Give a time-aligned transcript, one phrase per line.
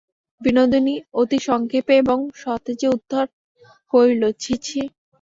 [0.41, 3.23] বিনোদিনী অতি সংক্ষেপে এবং সতেজে উত্তর
[3.93, 4.81] করিল, ছি ছি।